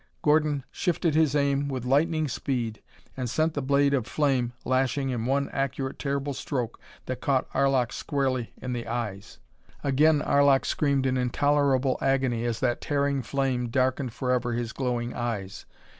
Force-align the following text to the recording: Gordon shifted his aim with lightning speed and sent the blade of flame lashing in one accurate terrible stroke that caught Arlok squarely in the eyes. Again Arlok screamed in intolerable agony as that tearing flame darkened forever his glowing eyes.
Gordon 0.23 0.63
shifted 0.71 1.13
his 1.13 1.35
aim 1.35 1.67
with 1.67 1.85
lightning 1.85 2.27
speed 2.27 2.81
and 3.15 3.29
sent 3.29 3.53
the 3.53 3.61
blade 3.61 3.93
of 3.93 4.07
flame 4.07 4.51
lashing 4.65 5.11
in 5.11 5.27
one 5.27 5.47
accurate 5.49 5.99
terrible 5.99 6.33
stroke 6.33 6.79
that 7.05 7.21
caught 7.21 7.47
Arlok 7.53 7.93
squarely 7.93 8.51
in 8.59 8.73
the 8.73 8.87
eyes. 8.87 9.37
Again 9.83 10.23
Arlok 10.23 10.65
screamed 10.65 11.05
in 11.05 11.17
intolerable 11.17 11.99
agony 12.01 12.45
as 12.45 12.61
that 12.61 12.81
tearing 12.81 13.21
flame 13.21 13.69
darkened 13.69 14.11
forever 14.11 14.53
his 14.53 14.73
glowing 14.73 15.13
eyes. 15.13 15.67